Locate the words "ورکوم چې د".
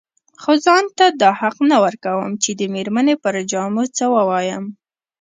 1.85-2.61